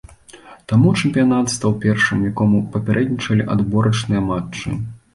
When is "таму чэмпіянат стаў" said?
0.71-1.77